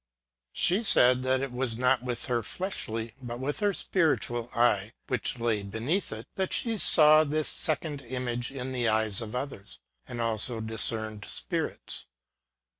She 0.51 0.81
said, 0.81 1.21
that 1.21 1.41
it 1.41 1.51
was 1.51 1.77
not 1.77 2.01
with 2.01 2.25
her 2.25 2.41
fleshly, 2.41 3.13
but 3.21 3.39
with 3.39 3.59
her 3.59 3.71
spiritual 3.71 4.49
eye, 4.51 4.93
which 5.05 5.37
lay 5.37 5.61
beneath 5.61 6.11
it, 6.11 6.25
that 6.33 6.53
she 6.53 6.79
saw 6.79 7.23
this 7.23 7.47
second 7.47 8.01
image 8.01 8.49
in 8.49 8.71
the 8.71 8.87
eyes 8.87 9.21
of 9.21 9.35
others, 9.35 9.77
and 10.07 10.19
also 10.19 10.59
dis 10.59 10.89
cerned 10.89 11.25
spirits. 11.25 12.07